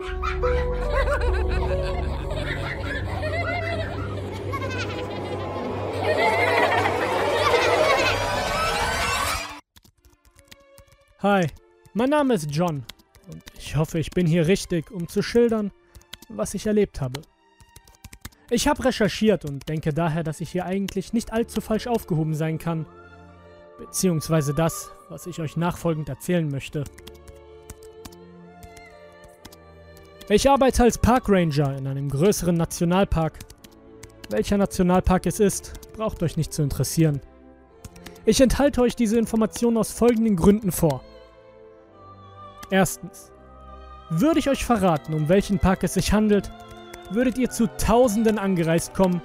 [0.00, 0.06] Hi,
[11.94, 12.84] mein Name ist John
[13.30, 15.70] und ich hoffe, ich bin hier richtig, um zu schildern,
[16.28, 17.22] was ich erlebt habe.
[18.50, 22.58] Ich habe recherchiert und denke daher, dass ich hier eigentlich nicht allzu falsch aufgehoben sein
[22.58, 22.86] kann,
[23.78, 26.84] beziehungsweise das, was ich euch nachfolgend erzählen möchte.
[30.30, 33.40] Ich arbeite als Parkranger in einem größeren Nationalpark.
[34.30, 37.20] Welcher Nationalpark es ist, braucht euch nicht zu interessieren.
[38.24, 41.02] Ich enthalte euch diese Information aus folgenden Gründen vor.
[42.70, 43.32] Erstens.
[44.08, 46.50] Würde ich euch verraten, um welchen Park es sich handelt,
[47.10, 49.20] würdet ihr zu Tausenden angereist kommen,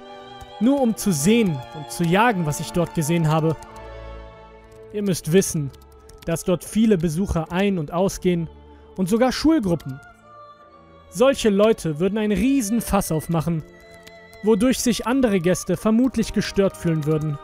[0.60, 3.56] nur um zu sehen und zu jagen, was ich dort gesehen habe.
[4.92, 5.70] Ihr müsst wissen,
[6.26, 8.50] dass dort viele Besucher ein- und ausgehen
[8.96, 9.98] und sogar Schulgruppen.
[11.10, 13.64] Solche Leute würden einen riesen Fass aufmachen,
[14.44, 17.38] wodurch sich andere Gäste vermutlich gestört fühlen würden.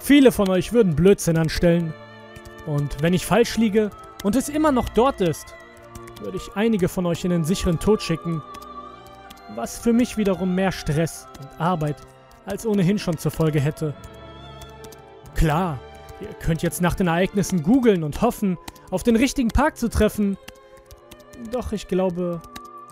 [0.00, 1.92] Viele von euch würden Blödsinn anstellen
[2.66, 3.90] und wenn ich falsch liege
[4.22, 5.54] und es immer noch dort ist,
[6.20, 8.42] würde ich einige von euch in den sicheren Tod schicken.
[9.54, 11.96] Was für mich wiederum mehr Stress und Arbeit
[12.46, 13.94] als ohnehin schon zur Folge hätte.
[15.34, 15.78] Klar,
[16.20, 18.56] ihr könnt jetzt nach den Ereignissen googeln und hoffen,
[18.90, 20.38] auf den richtigen Park zu treffen.
[21.50, 22.40] Doch ich glaube,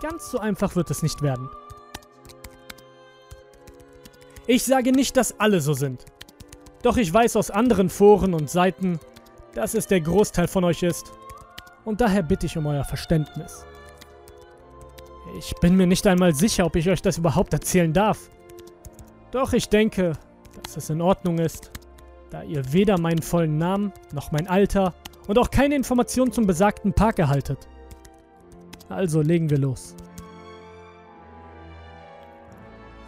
[0.01, 1.49] ganz so einfach wird es nicht werden.
[4.47, 6.05] Ich sage nicht, dass alle so sind.
[6.83, 8.99] Doch ich weiß aus anderen Foren und Seiten,
[9.55, 11.11] dass es der Großteil von euch ist.
[11.83, 13.65] Und daher bitte ich um euer Verständnis.
[15.37, 18.29] Ich bin mir nicht einmal sicher, ob ich euch das überhaupt erzählen darf.
[19.31, 20.13] Doch ich denke,
[20.61, 21.71] dass es in Ordnung ist,
[22.29, 24.93] da ihr weder meinen vollen Namen noch mein Alter
[25.27, 27.67] und auch keine Informationen zum besagten Park erhaltet.
[28.89, 29.95] Also legen wir los.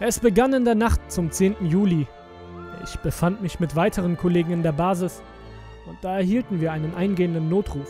[0.00, 1.66] Es begann in der Nacht zum 10.
[1.66, 2.06] Juli.
[2.84, 5.22] Ich befand mich mit weiteren Kollegen in der Basis
[5.88, 7.88] und da erhielten wir einen eingehenden Notruf.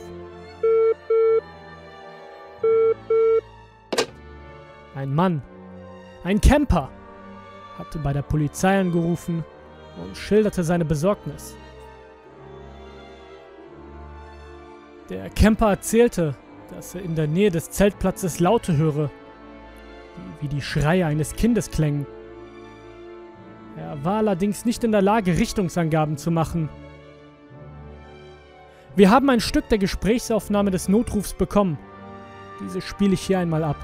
[4.95, 5.43] Ein Mann,
[6.25, 6.91] ein Camper,
[7.79, 9.45] hatte bei der Polizei angerufen
[10.03, 11.57] und schilderte seine Besorgnis.
[15.09, 16.35] Der Camper erzählte,
[16.71, 19.11] dass er in der Nähe des Zeltplatzes Laute höre,
[20.41, 22.07] wie die Schreie eines Kindes klängen.
[23.77, 26.69] Er war allerdings nicht in der Lage, Richtungsangaben zu machen
[28.99, 31.79] wir haben ein Stück der Gesprächsaufnahme des Notrufs bekommen.
[32.61, 33.77] Diese spiele ich hier einmal ab.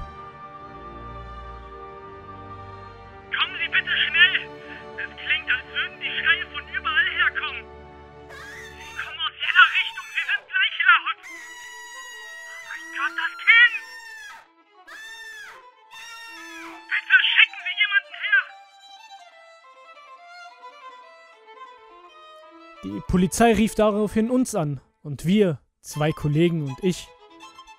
[23.15, 27.07] Polizei rief daraufhin uns an und wir, zwei Kollegen und ich,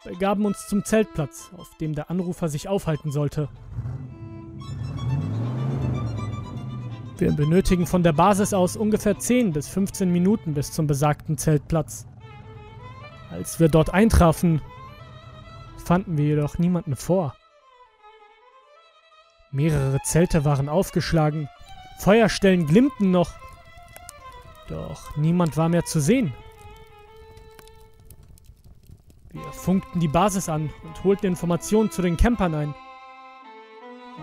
[0.02, 3.50] begaben uns zum Zeltplatz, auf dem der Anrufer sich aufhalten sollte.
[7.18, 12.06] Wir benötigen von der Basis aus ungefähr 10 bis 15 Minuten bis zum besagten Zeltplatz.
[13.30, 14.62] Als wir dort eintrafen,
[15.76, 17.36] fanden wir jedoch niemanden vor.
[19.50, 21.50] Mehrere Zelte waren aufgeschlagen,
[21.98, 23.34] Feuerstellen glimmten noch,
[24.68, 26.32] doch niemand war mehr zu sehen.
[29.32, 32.74] Wir funkten die Basis an und holten Informationen zu den Campern ein.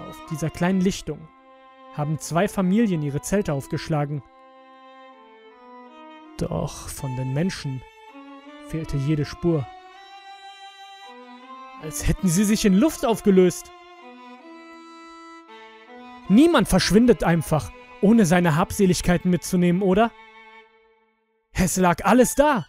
[0.09, 1.19] Auf dieser kleinen Lichtung
[1.95, 4.23] haben zwei Familien ihre Zelte aufgeschlagen.
[6.37, 7.81] Doch von den Menschen
[8.67, 9.67] fehlte jede Spur.
[11.83, 13.71] Als hätten sie sich in Luft aufgelöst.
[16.27, 17.71] Niemand verschwindet einfach,
[18.01, 20.11] ohne seine Habseligkeiten mitzunehmen, oder?
[21.53, 22.65] Es lag alles da.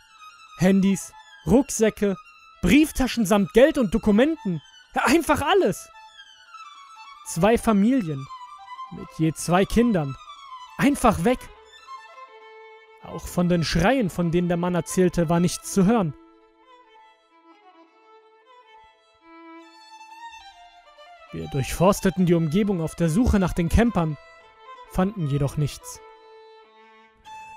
[0.59, 1.13] Handys,
[1.47, 2.17] Rucksäcke,
[2.63, 4.63] Brieftaschen samt Geld und Dokumenten.
[4.95, 5.89] Einfach alles.
[7.27, 8.25] Zwei Familien
[8.93, 10.17] mit je zwei Kindern.
[10.79, 11.39] Einfach weg.
[13.03, 16.15] Auch von den Schreien, von denen der Mann erzählte, war nichts zu hören.
[21.33, 24.17] Wir durchforsteten die Umgebung auf der Suche nach den Campern,
[24.93, 26.01] fanden jedoch nichts.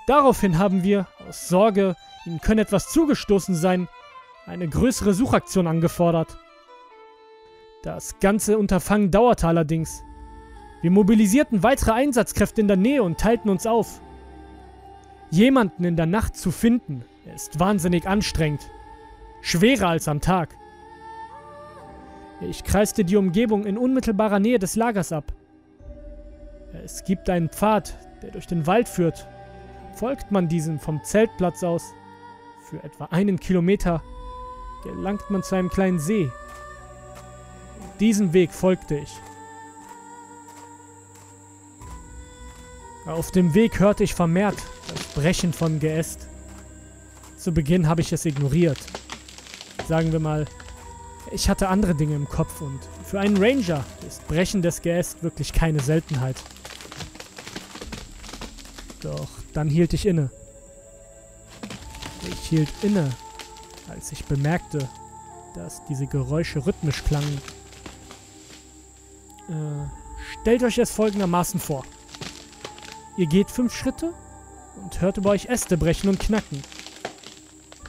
[0.08, 1.94] Daraufhin haben wir, aus Sorge,
[2.24, 3.88] ihnen könne etwas zugestoßen sein,
[4.46, 6.38] eine größere Suchaktion angefordert.
[7.82, 10.02] Das ganze Unterfangen dauerte allerdings.
[10.80, 14.00] Wir mobilisierten weitere Einsatzkräfte in der Nähe und teilten uns auf.
[15.30, 18.62] Jemanden in der Nacht zu finden, ist wahnsinnig anstrengend.
[19.42, 20.56] schwerer als am Tag.
[22.40, 25.34] Ich kreiste die Umgebung in unmittelbarer Nähe des Lagers ab.
[26.82, 29.28] Es gibt einen Pfad, der durch den Wald führt.
[29.98, 31.92] Folgt man diesem vom Zeltplatz aus,
[32.70, 34.00] für etwa einen Kilometer,
[34.84, 36.30] gelangt man zu einem kleinen See.
[37.98, 39.10] Diesem Weg folgte ich.
[43.06, 44.54] Auf dem Weg hörte ich vermehrt
[44.86, 46.28] das Brechen von Geäst.
[47.36, 48.78] Zu Beginn habe ich es ignoriert.
[49.88, 50.44] Sagen wir mal,
[51.32, 55.52] ich hatte andere Dinge im Kopf und für einen Ranger ist Brechen des Geäst wirklich
[55.52, 56.36] keine Seltenheit.
[59.02, 60.30] Doch dann hielt ich inne.
[62.30, 63.10] Ich hielt inne,
[63.88, 64.88] als ich bemerkte,
[65.54, 67.40] dass diese Geräusche rhythmisch klangen.
[69.48, 71.84] Äh, stellt euch es folgendermaßen vor.
[73.16, 74.12] Ihr geht fünf Schritte
[74.82, 76.62] und hört über euch Äste brechen und knacken.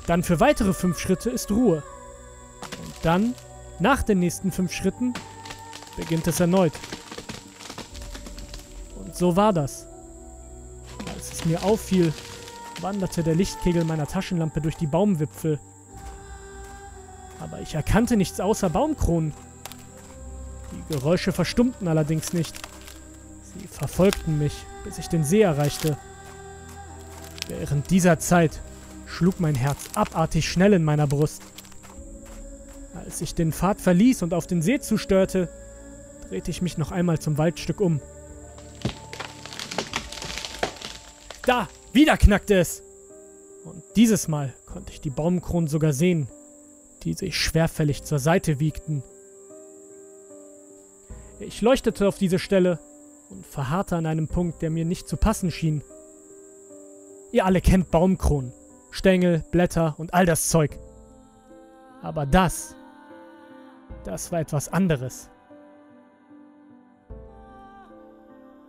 [0.08, 1.84] Dann für weitere fünf Schritte ist Ruhe.
[2.84, 3.36] Und dann,
[3.78, 5.14] nach den nächsten fünf Schritten,
[5.96, 6.74] beginnt es erneut.
[8.98, 9.89] Und so war das.
[11.40, 12.12] Als mir auffiel,
[12.82, 15.58] wanderte der Lichtkegel meiner Taschenlampe durch die Baumwipfel.
[17.40, 19.34] Aber ich erkannte nichts außer Baumkronen.
[20.74, 22.58] Die Geräusche verstummten allerdings nicht.
[23.42, 25.98] Sie verfolgten mich, bis ich den See erreichte.
[27.48, 28.60] Während dieser Zeit
[29.06, 31.42] schlug mein Herz abartig schnell in meiner Brust.
[32.94, 35.48] Als ich den Pfad verließ und auf den See zusteuerte,
[36.28, 38.02] drehte ich mich noch einmal zum Waldstück um.
[41.50, 41.68] Da!
[41.94, 42.84] Wieder knackte es!
[43.66, 46.30] Und dieses Mal konnte ich die Baumkronen sogar sehen,
[47.02, 49.02] die sich schwerfällig zur Seite wiegten.
[51.40, 52.78] Ich leuchtete auf diese Stelle
[53.32, 55.84] und verharrte an einem Punkt, der mir nicht zu passen schien.
[57.32, 58.54] Ihr alle kennt Baumkronen,
[58.92, 60.78] Stängel, Blätter und all das Zeug.
[62.04, 62.76] Aber das,
[64.04, 65.32] das war etwas anderes.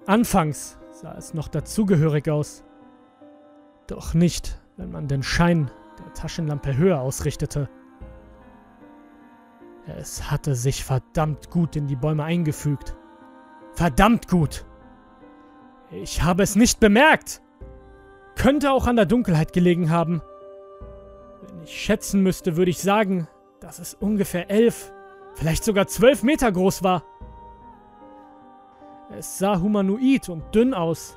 [0.06, 2.65] Anfangs sah es noch dazugehörig aus.
[3.90, 7.69] Doch nicht, wenn man den Schein der Taschenlampe höher ausrichtete.
[9.98, 12.96] Es hatte sich verdammt gut in die Bäume eingefügt.
[13.72, 14.64] Verdammt gut!
[15.90, 17.42] Ich habe es nicht bemerkt!
[18.37, 20.22] Könnte auch an der Dunkelheit gelegen haben.
[21.42, 23.26] Wenn ich schätzen müsste, würde ich sagen,
[23.58, 24.92] dass es ungefähr elf,
[25.34, 27.02] vielleicht sogar zwölf Meter groß war.
[29.19, 31.16] Es sah humanoid und dünn aus.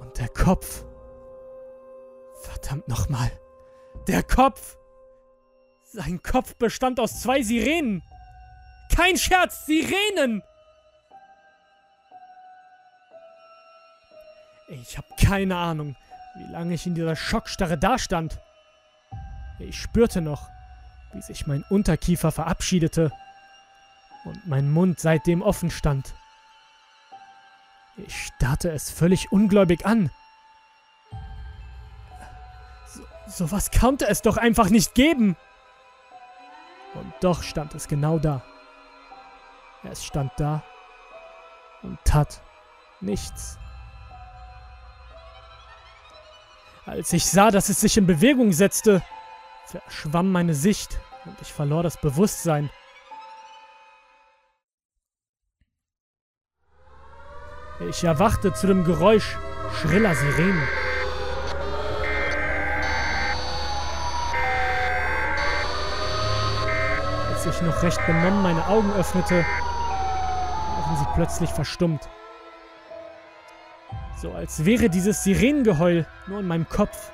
[0.00, 0.86] Und der Kopf.
[2.44, 3.30] Verdammt nochmal.
[4.06, 4.76] Der Kopf!
[5.82, 8.02] Sein Kopf bestand aus zwei Sirenen!
[8.94, 10.42] Kein Scherz, Sirenen!
[14.68, 15.96] Ich habe keine Ahnung,
[16.36, 18.40] wie lange ich in dieser Schockstarre dastand.
[19.58, 20.48] Ich spürte noch,
[21.12, 23.10] wie sich mein Unterkiefer verabschiedete
[24.24, 26.14] und mein Mund seitdem offen stand.
[27.96, 30.10] Ich starrte es völlig ungläubig an.
[33.26, 35.36] Sowas konnte es doch einfach nicht geben.
[36.94, 38.42] Und doch stand es genau da.
[39.82, 40.62] Es stand da
[41.82, 42.40] und tat
[43.00, 43.58] nichts.
[46.86, 49.02] Als ich sah, dass es sich in Bewegung setzte,
[49.66, 52.70] verschwamm meine Sicht und ich verlor das Bewusstsein.
[57.88, 59.36] Ich erwachte zu dem Geräusch
[59.80, 60.83] schriller Sirenen.
[67.44, 72.08] Als ich noch recht benommen meine Augen öffnete, waren sie plötzlich verstummt.
[74.16, 77.10] So als wäre dieses Sirenengeheul nur in meinem Kopf.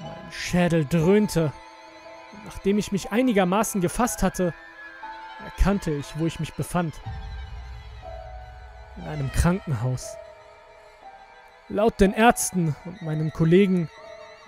[0.00, 1.52] Mein Schädel dröhnte.
[2.32, 4.52] Und nachdem ich mich einigermaßen gefasst hatte,
[5.44, 6.94] erkannte ich, wo ich mich befand.
[8.96, 10.16] In einem Krankenhaus.
[11.68, 13.88] Laut den Ärzten und meinem Kollegen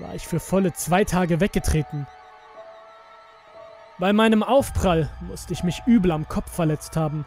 [0.00, 2.08] war ich für volle zwei Tage weggetreten.
[4.00, 7.26] Bei meinem Aufprall musste ich mich übel am Kopf verletzt haben.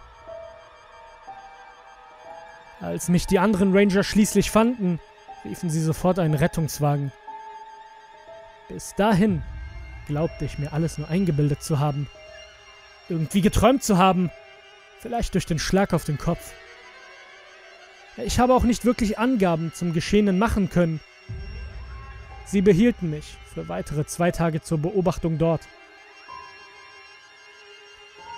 [2.81, 4.99] Als mich die anderen Ranger schließlich fanden,
[5.45, 7.11] riefen sie sofort einen Rettungswagen.
[8.69, 9.43] Bis dahin
[10.07, 12.09] glaubte ich mir alles nur eingebildet zu haben.
[13.07, 14.31] Irgendwie geträumt zu haben.
[14.99, 16.53] Vielleicht durch den Schlag auf den Kopf.
[18.17, 21.01] Ich habe auch nicht wirklich Angaben zum Geschehenen machen können.
[22.45, 25.61] Sie behielten mich für weitere zwei Tage zur Beobachtung dort.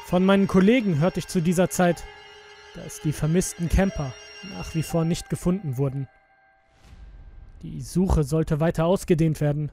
[0.06, 2.04] Von meinen Kollegen hörte ich zu dieser Zeit,
[2.76, 4.14] dass die vermissten Camper
[4.56, 6.08] nach wie vor nicht gefunden wurden.
[7.64, 9.72] Die Suche sollte weiter ausgedehnt werden.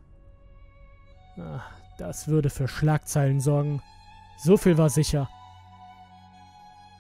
[1.36, 1.60] Ah,
[1.98, 3.82] das würde für Schlagzeilen sorgen.
[4.38, 5.28] So viel war sicher.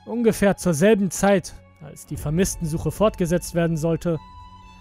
[0.04, 4.18] Ungefähr zur selben Zeit, als die Vermisstensuche fortgesetzt werden sollte,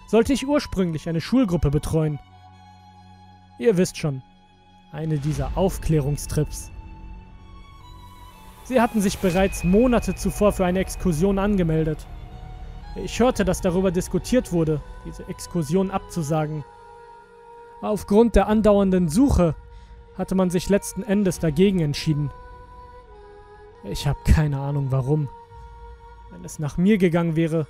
[0.08, 2.18] sollte ich ursprünglich eine Schulgruppe betreuen.
[3.58, 4.22] Ihr wisst schon,
[4.92, 6.70] eine dieser Aufklärungstrips.
[8.72, 12.06] Sie hatten sich bereits Monate zuvor für eine Exkursion angemeldet.
[12.96, 16.64] Ich hörte, dass darüber diskutiert wurde, diese Exkursion abzusagen.
[17.82, 19.54] Aufgrund der andauernden Suche
[20.16, 22.30] hatte man sich letzten Endes dagegen entschieden.
[23.84, 25.28] Ich habe keine Ahnung warum.
[26.30, 27.66] Wenn es nach mir gegangen wäre,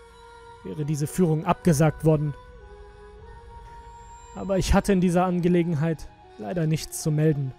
[0.63, 2.33] wäre diese Führung abgesagt worden.
[4.37, 7.53] Aber ich hatte in dieser Angelegenheit leider nichts zu melden.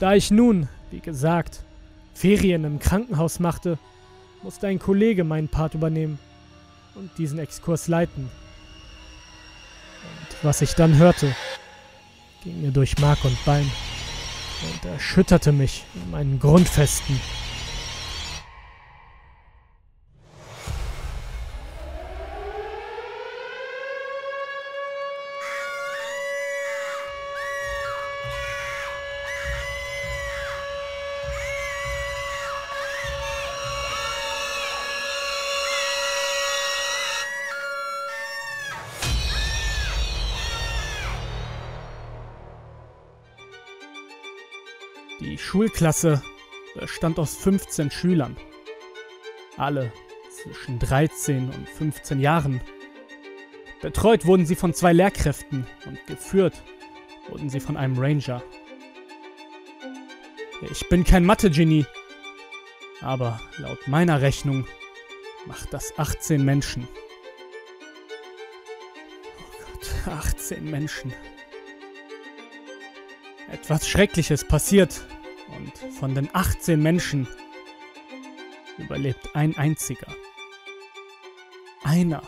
[0.00, 1.64] Da ich nun, wie gesagt,
[2.14, 3.78] Ferien im Krankenhaus machte,
[4.42, 6.18] musste ein Kollege meinen Part übernehmen
[6.94, 8.30] und diesen Exkurs leiten.
[10.02, 11.34] Und was ich dann hörte,
[12.44, 13.70] ging mir durch Mark und Bein
[14.62, 17.20] und erschütterte mich in meinen Grundfesten.
[45.78, 46.22] Die Schulklasse
[46.74, 48.36] bestand aus 15 Schülern.
[49.56, 49.92] Alle
[50.28, 52.60] zwischen 13 und 15 Jahren.
[53.80, 56.64] Betreut wurden sie von zwei Lehrkräften und geführt
[57.28, 58.42] wurden sie von einem Ranger.
[60.68, 61.86] Ich bin kein Mathe-Genie,
[63.00, 64.66] aber laut meiner Rechnung
[65.46, 66.88] macht das 18 Menschen.
[69.38, 71.14] Oh Gott, 18 Menschen.
[73.52, 75.06] Etwas Schreckliches passiert
[75.58, 77.28] und von den 18 Menschen
[78.78, 80.06] überlebt ein einziger.
[81.82, 82.22] Einer.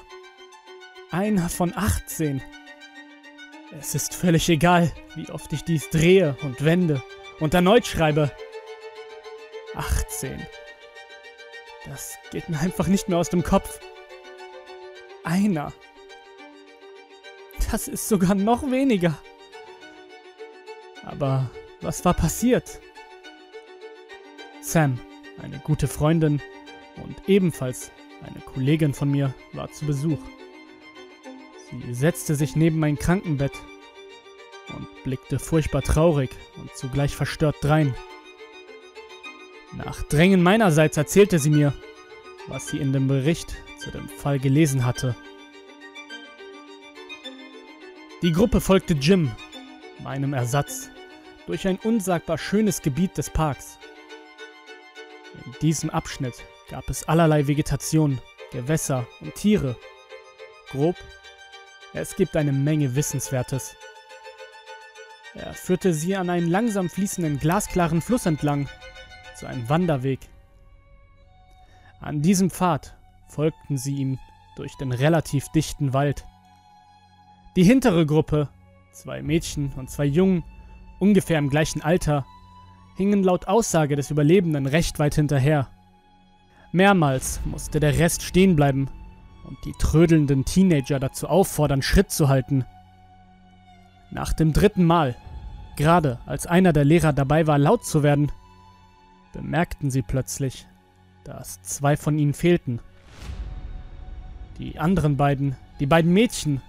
[1.11, 2.43] Einer von 18.
[3.79, 7.03] Es ist völlig egal, wie oft ich dies drehe und wende
[7.39, 8.33] und erneut schreibe.
[9.75, 10.45] 18.
[11.87, 13.81] Das geht mir einfach nicht mehr aus dem Kopf.
[15.23, 15.73] Einer.
[17.71, 19.17] Das ist sogar noch weniger.
[21.05, 22.81] Aber was war passiert?
[24.71, 25.01] Sam,
[25.43, 26.41] eine gute Freundin
[27.03, 27.91] und ebenfalls
[28.23, 30.21] eine Kollegin von mir, war zu Besuch.
[31.71, 33.51] Sie setzte sich neben mein Krankenbett
[34.77, 37.97] und blickte furchtbar traurig und zugleich verstört drein.
[39.73, 41.73] Nach Drängen meinerseits erzählte sie mir,
[42.47, 45.17] was sie in dem Bericht zu dem Fall gelesen hatte.
[48.23, 49.33] Die Gruppe folgte Jim,
[50.05, 50.91] meinem Ersatz,
[51.49, 53.81] durch ein unsagbar schönes Gebiet des Parks.
[55.45, 56.35] In diesem Abschnitt
[56.69, 58.21] gab es allerlei Vegetation,
[58.53, 59.77] Gewässer und Tiere.
[60.71, 60.97] Grob,
[61.93, 63.75] es gibt eine Menge Wissenswertes.
[65.35, 68.69] Er führte sie an einen langsam fließenden glasklaren Fluss entlang,
[69.37, 70.21] zu einem Wanderweg.
[72.01, 72.97] An diesem Pfad
[73.29, 74.19] folgten sie ihm
[74.57, 76.27] durch den relativ dichten Wald.
[77.57, 78.49] Die hintere Gruppe,
[78.93, 80.45] zwei Mädchen und zwei Jungen,
[80.99, 82.27] ungefähr im gleichen Alter,
[82.97, 85.69] hingen laut Aussage des Überlebenden recht weit hinterher.
[86.73, 88.89] Mehrmals musste der Rest stehen bleiben
[89.45, 92.65] und die trödelnden Teenager dazu auffordern, Schritt zu halten.
[94.11, 95.17] Nach dem dritten Mal,
[95.77, 98.31] gerade als einer der Lehrer dabei war, laut zu werden,
[99.33, 100.67] bemerkten sie plötzlich,
[101.25, 102.81] dass zwei von ihnen fehlten.
[104.59, 106.61] Die anderen beiden, die beiden Mädchen,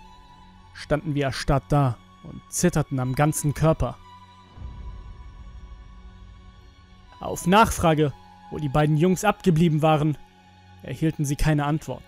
[0.73, 3.97] standen wie erstarrt da und zitterten am ganzen Körper.
[7.21, 8.13] Auf Nachfrage,
[8.49, 10.17] wo die beiden Jungs abgeblieben waren,
[10.81, 12.03] erhielten sie keine Antwort.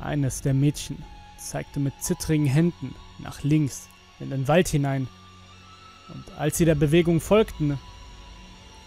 [0.00, 1.04] Eines der Mädchen
[1.38, 5.06] zeigte mit zittrigen Händen nach links in den Wald hinein,
[6.08, 7.78] und als sie der Bewegung folgten,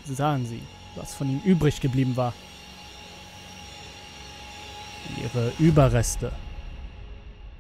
[0.06, 0.62] sahen sie,
[0.96, 2.34] was von ihm übrig geblieben war.
[5.22, 6.32] Ihre Überreste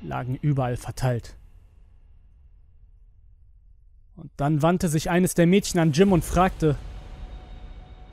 [0.02, 1.36] lagen überall verteilt.
[4.16, 6.78] Und dann wandte sich eines der Mädchen an Jim und fragte,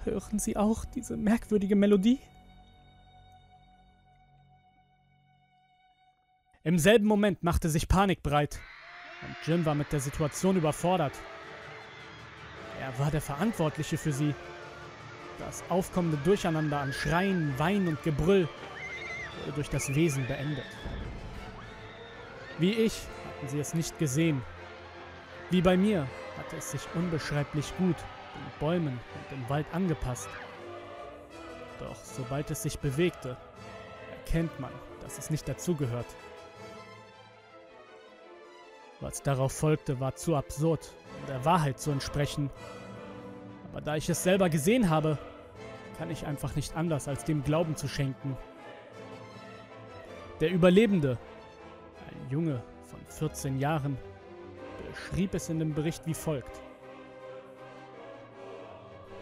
[0.04, 2.18] Hören Sie auch diese merkwürdige Melodie?
[6.64, 8.58] Im selben Moment machte sich Panik breit
[9.22, 11.12] und Jim war mit der Situation überfordert.
[12.80, 14.34] Er war der Verantwortliche für sie.
[15.38, 18.48] Das aufkommende Durcheinander an Schreien, Wein und Gebrüll
[19.40, 20.64] wurde durch das Wesen beendet.
[22.58, 24.42] Wie ich hatten sie es nicht gesehen
[25.50, 26.06] Wie bei mir
[26.38, 30.28] hatte es sich unbeschreiblich gut den Bäumen und dem Wald angepasst.
[31.80, 33.36] Doch sobald es sich bewegte,
[34.10, 34.70] erkennt man,
[35.02, 36.06] dass es nicht dazugehört.
[39.00, 42.50] Was darauf folgte, war zu absurd, um der Wahrheit zu entsprechen.
[43.72, 45.18] Aber da ich es selber gesehen habe,
[45.98, 48.36] kann ich einfach nicht anders, als dem Glauben zu schenken.
[50.40, 51.18] Der Überlebende,
[52.08, 53.98] ein Junge von 14 Jahren,
[55.00, 56.60] beschrieb es in dem Bericht wie folgt.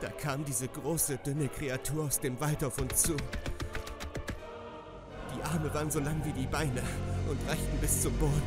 [0.00, 3.16] Da kam diese große, dünne Kreatur aus dem Wald auf uns zu.
[5.34, 6.82] Die Arme waren so lang wie die Beine
[7.28, 8.42] und reichten bis zum Boden.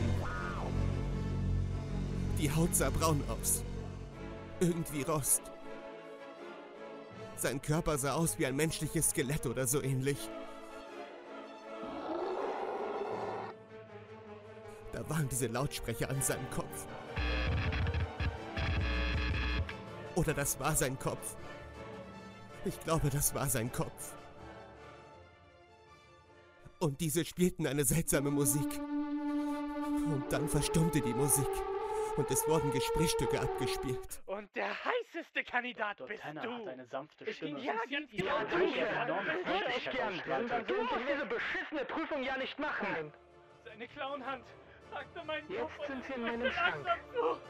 [2.38, 3.63] Die Haut sah braun aus.
[4.59, 5.41] Irgendwie Rost.
[7.35, 10.29] Sein Körper sah aus wie ein menschliches Skelett oder so ähnlich.
[14.93, 16.88] Da waren diese Lautsprecher an seinem Kopf.
[20.15, 21.36] Oder das war sein Kopf.
[22.65, 24.13] Ich glaube, das war sein Kopf.
[26.80, 28.80] Und diese spielten eine seltsame Musik.
[28.80, 31.48] Und dann verstummte die Musik.
[32.18, 34.22] Und es wurden Gesprächsstücke abgespielt.
[34.25, 36.08] Und der heißeste Kandidat Dr.
[36.10, 36.51] bist Tanner du.
[36.53, 37.60] hat eine sanfte Ich- Stimme.
[37.62, 38.25] ja, ganz genau.
[38.25, 40.65] Ja, Festigkeit hätte ich gern.
[40.68, 43.13] dürfen Sie diese beschissene Prüfung ja nicht machen.
[43.63, 44.44] Seine Clownhand
[44.91, 46.86] packte meinen Jetzt Kopf sind Sie in meinem Schrank.
[46.86, 47.41] langsam zu.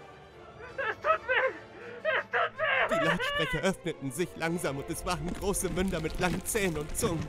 [3.12, 7.28] Lautsprecher öffneten sich langsam und es waren große Münder mit langen Zähnen und Zungen.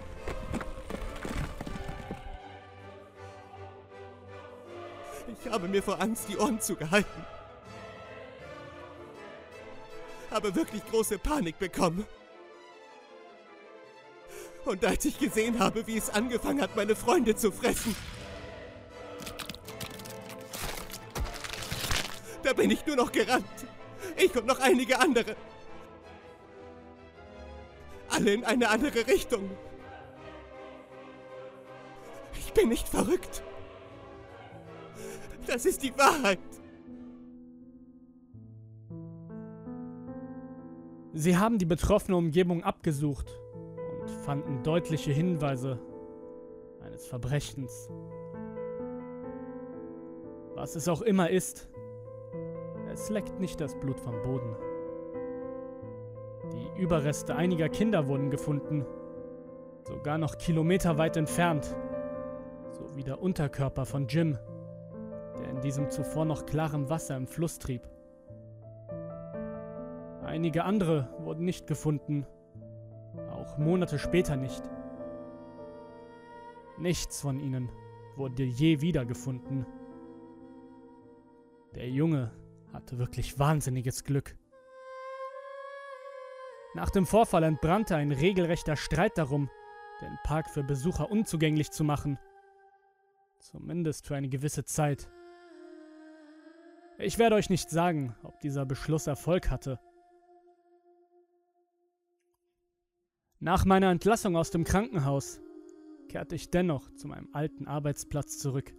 [5.45, 7.27] Ich habe mir vor Angst die Ohren zugehalten.
[10.31, 12.07] Habe wirklich große Panik bekommen.
[14.65, 17.97] Und als ich gesehen habe, wie es angefangen hat, meine Freunde zu fressen,
[22.45, 23.45] da bin ich nur noch gerannt.
[24.17, 25.35] Ich und noch einige andere.
[28.23, 29.51] Alle in eine andere Richtung.
[32.39, 33.43] Ich bin nicht verrückt.
[35.47, 36.39] Das ist die Wahrheit.
[41.15, 43.29] Sie haben die betroffene Umgebung abgesucht
[44.01, 45.81] und fanden deutliche Hinweise
[46.81, 47.91] eines Verbrechens.
[50.55, 51.69] Was es auch immer ist,
[52.93, 54.55] es leckt nicht das Blut vom Boden.
[56.77, 58.87] Überreste einiger Kinder wurden gefunden,
[59.85, 61.77] sogar noch kilometerweit entfernt,
[62.71, 64.39] sowie der Unterkörper von Jim,
[65.39, 67.83] der in diesem zuvor noch klarem Wasser im Fluss trieb.
[70.25, 72.27] Einige andere wurden nicht gefunden,
[73.31, 74.63] auch Monate später nicht.
[76.79, 77.69] Nichts von ihnen
[78.17, 79.67] wurde je wiedergefunden.
[81.75, 82.33] Der Junge
[82.73, 84.37] hatte wirklich wahnsinniges Glück.
[86.75, 89.51] Nach dem Vorfall entbrannte ein regelrechter Streit darum,
[90.01, 92.19] den Park für Besucher unzugänglich zu machen.
[93.41, 95.11] Zumindest für eine gewisse Zeit.
[96.99, 99.81] Ich werde euch nicht sagen, ob dieser Beschluss Erfolg hatte.
[103.41, 105.41] Nach meiner Entlassung aus dem Krankenhaus
[106.09, 108.73] kehrte ich dennoch zu meinem alten Arbeitsplatz zurück.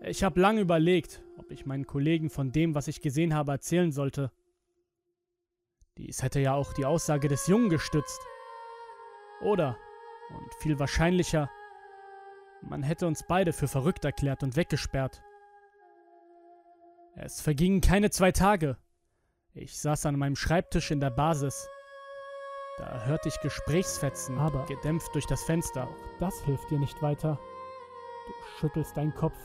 [0.00, 3.92] Ich habe lange überlegt, ob ich meinen Kollegen von dem, was ich gesehen habe, erzählen
[3.92, 4.32] sollte.
[5.98, 8.20] Dies hätte ja auch die Aussage des Jungen gestützt.
[9.40, 9.76] Oder,
[10.30, 11.50] und viel wahrscheinlicher,
[12.62, 15.22] man hätte uns beide für verrückt erklärt und weggesperrt.
[17.16, 18.76] Es vergingen keine zwei Tage.
[19.52, 21.68] Ich saß an meinem Schreibtisch in der Basis.
[22.78, 25.88] Da hörte ich Gesprächsfetzen, Aber- gedämpft durch das Fenster.
[26.18, 27.38] Das hilft dir nicht weiter.
[28.26, 29.36] Du schüttelst deinen Kopf.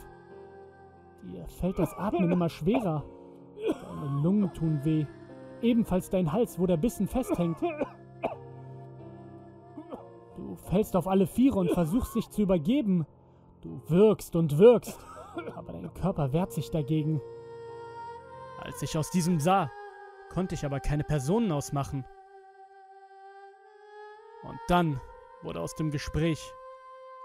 [1.22, 3.04] Dir fällt das Atmen immer schwerer.
[3.56, 5.06] Deine Lungen tun weh.
[5.62, 7.60] Ebenfalls dein Hals, wo der Bissen festhängt.
[10.36, 13.06] Du fällst auf alle Viere und versuchst dich zu übergeben.
[13.60, 14.98] Du wirkst und wirkst,
[15.54, 17.20] aber dein Körper wehrt sich dagegen.
[18.58, 19.70] Als ich aus diesem sah,
[20.30, 22.06] konnte ich aber keine Personen ausmachen.
[24.42, 25.00] Und dann
[25.42, 26.52] wurde aus dem Gespräch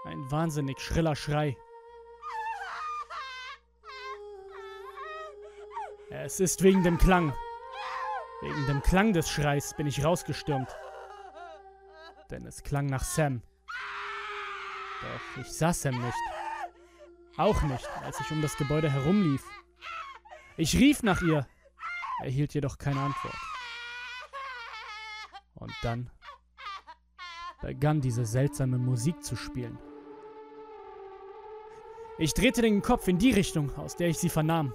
[0.04, 1.56] ein wahnsinnig schriller Schrei.
[6.10, 7.32] Es ist wegen dem Klang.
[8.42, 10.68] Wegen dem Klang des Schreis bin ich rausgestürmt.
[12.30, 13.42] Denn es klang nach Sam.
[15.00, 16.18] Doch ich sah Sam nicht.
[17.36, 19.44] Auch nicht, als ich um das Gebäude herumlief.
[20.56, 21.46] Ich rief nach ihr,
[22.22, 23.36] erhielt jedoch keine Antwort.
[25.54, 26.10] Und dann
[27.60, 29.78] begann diese seltsame Musik zu spielen.
[32.18, 34.72] Ich drehte den Kopf in die Richtung, aus der ich sie vernahm.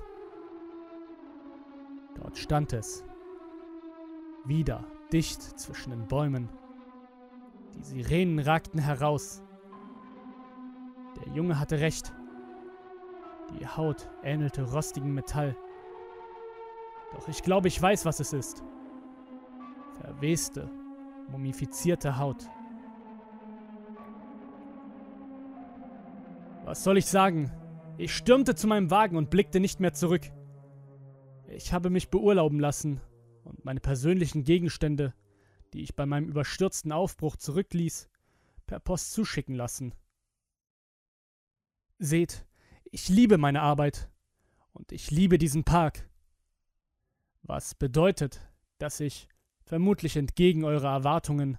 [2.15, 3.04] Dort stand es.
[4.46, 6.50] Wieder dicht zwischen den Bäumen.
[7.76, 9.44] Die Sirenen ragten heraus.
[11.18, 12.14] Der Junge hatte recht.
[13.60, 15.56] Die Haut ähnelte rostigem Metall.
[17.14, 18.64] Doch ich glaube, ich weiß, was es ist.
[20.00, 20.70] Verweste,
[21.30, 22.50] mumifizierte Haut.
[26.66, 27.52] Was soll ich sagen?
[27.98, 30.32] Ich stürmte zu meinem Wagen und blickte nicht mehr zurück.
[31.48, 33.02] Ich habe mich beurlauben lassen
[33.44, 35.14] und meine persönlichen Gegenstände,
[35.74, 38.10] die ich bei meinem überstürzten Aufbruch zurückließ,
[38.68, 39.94] per Post zuschicken lassen.
[42.00, 42.46] Seht,
[42.86, 44.10] ich liebe meine Arbeit
[44.74, 46.10] und ich liebe diesen Park.
[47.44, 48.42] Was bedeutet,
[48.78, 49.28] dass ich,
[49.64, 51.58] vermutlich entgegen eurer Erwartungen,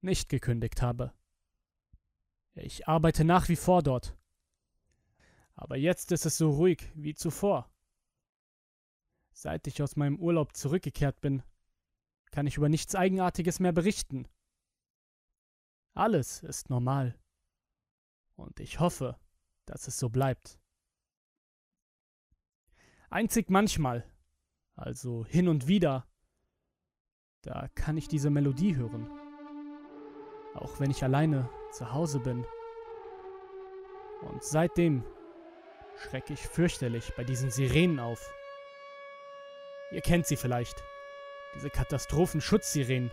[0.00, 1.12] nicht gekündigt habe.
[2.54, 4.16] Ich arbeite nach wie vor dort.
[5.54, 7.70] Aber jetzt ist es so ruhig wie zuvor.
[9.40, 11.44] Seit ich aus meinem Urlaub zurückgekehrt bin,
[12.32, 14.26] kann ich über nichts Eigenartiges mehr berichten.
[15.94, 17.16] Alles ist normal.
[18.34, 19.16] Und ich hoffe,
[19.64, 20.58] dass es so bleibt.
[23.10, 24.04] Einzig manchmal,
[24.74, 26.08] also hin und wieder,
[27.42, 29.08] da kann ich diese Melodie hören.
[30.54, 32.44] Auch wenn ich alleine zu Hause bin.
[34.20, 35.04] Und seitdem
[35.94, 38.34] schrecke ich fürchterlich bei diesen Sirenen auf.
[39.90, 40.82] Ihr kennt sie vielleicht.
[41.54, 43.10] Diese Katastrophenschutzsirenen.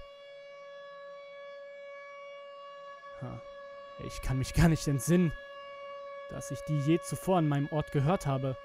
[3.99, 5.31] Ich kann mich gar nicht entsinnen,
[6.29, 8.57] dass ich die je zuvor an meinem Ort gehört habe.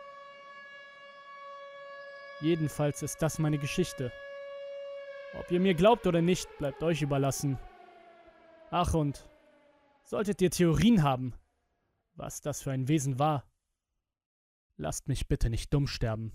[2.41, 4.13] Jedenfalls ist das meine Geschichte.
[5.35, 7.59] Ob ihr mir glaubt oder nicht, bleibt euch überlassen.
[8.71, 9.29] Ach und,
[10.03, 11.35] solltet ihr Theorien haben,
[12.15, 13.45] was das für ein Wesen war,
[14.77, 16.33] lasst mich bitte nicht dumm sterben.